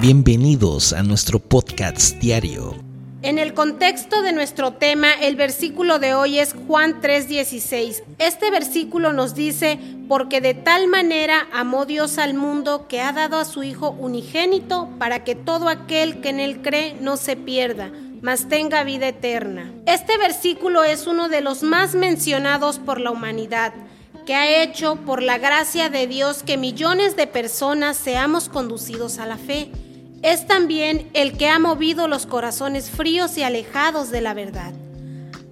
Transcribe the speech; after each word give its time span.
Bienvenidos 0.00 0.92
a 0.92 1.02
nuestro 1.02 1.38
podcast 1.38 2.16
diario. 2.16 2.74
En 3.22 3.38
el 3.38 3.54
contexto 3.54 4.22
de 4.22 4.32
nuestro 4.32 4.72
tema, 4.72 5.12
el 5.12 5.36
versículo 5.36 5.98
de 5.98 6.14
hoy 6.14 6.40
es 6.40 6.54
Juan 6.66 7.00
3:16. 7.00 8.02
Este 8.18 8.50
versículo 8.50 9.12
nos 9.12 9.34
dice, 9.34 9.78
porque 10.08 10.40
de 10.40 10.52
tal 10.52 10.88
manera 10.88 11.46
amó 11.52 11.86
Dios 11.86 12.18
al 12.18 12.34
mundo 12.34 12.86
que 12.88 13.00
ha 13.00 13.12
dado 13.12 13.38
a 13.38 13.44
su 13.44 13.62
Hijo 13.62 13.90
unigénito 13.92 14.90
para 14.98 15.22
que 15.22 15.36
todo 15.36 15.68
aquel 15.68 16.20
que 16.20 16.30
en 16.30 16.40
él 16.40 16.60
cree 16.60 16.96
no 17.00 17.16
se 17.16 17.36
pierda, 17.36 17.92
mas 18.20 18.48
tenga 18.48 18.82
vida 18.82 19.08
eterna. 19.08 19.72
Este 19.86 20.18
versículo 20.18 20.82
es 20.82 21.06
uno 21.06 21.28
de 21.28 21.40
los 21.40 21.62
más 21.62 21.94
mencionados 21.94 22.78
por 22.80 23.00
la 23.00 23.12
humanidad 23.12 23.72
que 24.26 24.34
ha 24.34 24.62
hecho 24.62 24.96
por 24.96 25.22
la 25.22 25.38
gracia 25.38 25.90
de 25.90 26.06
Dios 26.06 26.42
que 26.42 26.56
millones 26.56 27.14
de 27.14 27.26
personas 27.26 27.96
seamos 27.96 28.48
conducidos 28.48 29.18
a 29.18 29.26
la 29.26 29.36
fe 29.36 29.70
es 30.24 30.46
también 30.46 31.10
el 31.12 31.36
que 31.36 31.50
ha 31.50 31.58
movido 31.58 32.08
los 32.08 32.24
corazones 32.24 32.88
fríos 32.88 33.36
y 33.36 33.42
alejados 33.42 34.10
de 34.10 34.22
la 34.22 34.32
verdad. 34.32 34.72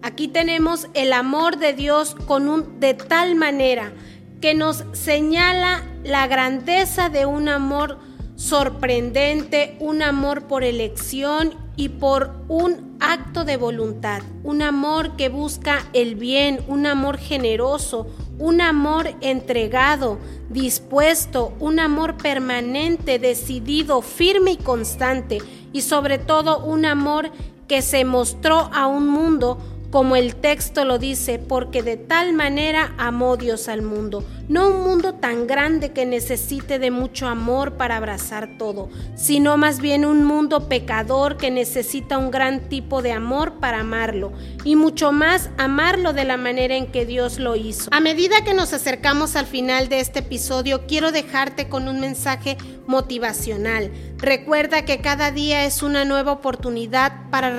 Aquí 0.00 0.28
tenemos 0.28 0.86
el 0.94 1.12
amor 1.12 1.58
de 1.58 1.72
Dios 1.72 2.14
con 2.28 2.48
un 2.48 2.78
de 2.78 2.94
tal 2.94 3.34
manera 3.34 3.92
que 4.40 4.54
nos 4.54 4.84
señala 4.92 5.82
la 6.04 6.28
grandeza 6.28 7.08
de 7.08 7.26
un 7.26 7.48
amor 7.48 7.98
sorprendente, 8.40 9.76
un 9.80 10.00
amor 10.00 10.44
por 10.44 10.64
elección 10.64 11.52
y 11.76 11.90
por 11.90 12.32
un 12.48 12.96
acto 12.98 13.44
de 13.44 13.58
voluntad, 13.58 14.22
un 14.44 14.62
amor 14.62 15.14
que 15.16 15.28
busca 15.28 15.84
el 15.92 16.14
bien, 16.14 16.60
un 16.66 16.86
amor 16.86 17.18
generoso, 17.18 18.06
un 18.38 18.62
amor 18.62 19.10
entregado, 19.20 20.18
dispuesto, 20.48 21.52
un 21.60 21.80
amor 21.80 22.16
permanente, 22.16 23.18
decidido, 23.18 24.00
firme 24.00 24.52
y 24.52 24.56
constante, 24.56 25.42
y 25.74 25.82
sobre 25.82 26.16
todo 26.16 26.64
un 26.64 26.86
amor 26.86 27.30
que 27.68 27.82
se 27.82 28.06
mostró 28.06 28.70
a 28.72 28.86
un 28.86 29.06
mundo 29.06 29.58
como 29.90 30.16
el 30.16 30.36
texto 30.36 30.84
lo 30.84 30.98
dice, 30.98 31.38
porque 31.38 31.82
de 31.82 31.98
tal 31.98 32.32
manera 32.32 32.94
amó 32.96 33.36
Dios 33.36 33.68
al 33.68 33.82
mundo. 33.82 34.24
No 34.50 34.68
un 34.68 34.82
mundo 34.82 35.14
tan 35.14 35.46
grande 35.46 35.92
que 35.92 36.04
necesite 36.04 36.80
de 36.80 36.90
mucho 36.90 37.28
amor 37.28 37.74
para 37.74 37.96
abrazar 37.96 38.58
todo, 38.58 38.88
sino 39.14 39.56
más 39.56 39.80
bien 39.80 40.04
un 40.04 40.24
mundo 40.24 40.68
pecador 40.68 41.36
que 41.36 41.52
necesita 41.52 42.18
un 42.18 42.32
gran 42.32 42.68
tipo 42.68 43.00
de 43.00 43.12
amor 43.12 43.60
para 43.60 43.78
amarlo, 43.78 44.32
y 44.64 44.74
mucho 44.74 45.12
más 45.12 45.50
amarlo 45.56 46.12
de 46.12 46.24
la 46.24 46.36
manera 46.36 46.74
en 46.74 46.90
que 46.90 47.06
Dios 47.06 47.38
lo 47.38 47.54
hizo. 47.54 47.90
A 47.92 48.00
medida 48.00 48.42
que 48.42 48.52
nos 48.52 48.72
acercamos 48.72 49.36
al 49.36 49.46
final 49.46 49.88
de 49.88 50.00
este 50.00 50.18
episodio, 50.18 50.84
quiero 50.88 51.12
dejarte 51.12 51.68
con 51.68 51.86
un 51.86 52.00
mensaje 52.00 52.56
motivacional. 52.88 53.92
Recuerda 54.16 54.84
que 54.84 55.00
cada 55.00 55.30
día 55.30 55.64
es 55.64 55.80
una 55.84 56.04
nueva 56.04 56.32
oportunidad 56.32 57.30
para 57.30 57.50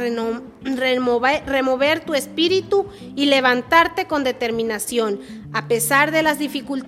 remover, 0.66 2.02
tu 2.02 2.16
espíritu 2.16 2.88
y 3.16 3.28
levantarte 3.28 4.08
con 4.08 4.26
determinación. 4.26 5.22
A 5.53 5.70
pesar 5.70 6.11
de 6.11 6.22
las 6.22 6.38
dificultades, 6.38 6.80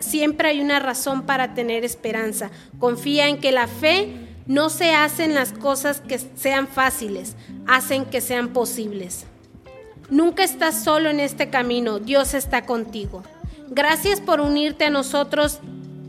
siempre 0.00 0.48
hay 0.48 0.60
una 0.60 0.78
razón 0.78 1.22
para 1.22 1.54
tener 1.54 1.84
esperanza. 1.84 2.50
Confía 2.78 3.28
en 3.28 3.38
que 3.38 3.52
la 3.52 3.66
fe 3.66 4.14
no 4.46 4.70
se 4.70 4.94
hace 4.94 5.24
en 5.24 5.34
las 5.34 5.52
cosas 5.52 6.00
que 6.00 6.18
sean 6.18 6.68
fáciles, 6.68 7.36
hacen 7.66 8.04
que 8.04 8.20
sean 8.20 8.48
posibles. 8.52 9.26
Nunca 10.10 10.44
estás 10.44 10.84
solo 10.84 11.08
en 11.08 11.20
este 11.20 11.48
camino, 11.48 11.98
Dios 11.98 12.34
está 12.34 12.66
contigo. 12.66 13.22
Gracias 13.70 14.20
por 14.20 14.40
unirte 14.40 14.84
a 14.84 14.90
nosotros 14.90 15.60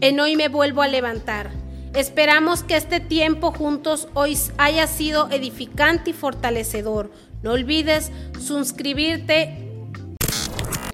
en 0.02 0.20
Hoy 0.20 0.36
me 0.36 0.50
vuelvo 0.50 0.82
a 0.82 0.88
levantar. 0.88 1.52
Esperamos 1.94 2.62
que 2.64 2.76
este 2.76 3.00
tiempo 3.00 3.54
juntos 3.54 4.10
hoy 4.14 4.38
haya 4.58 4.86
sido 4.86 5.30
edificante 5.32 6.10
y 6.10 6.14
fortalecedor. 6.14 7.10
No 7.42 7.54
olvides 7.54 8.12
suscribirte. 8.40 9.65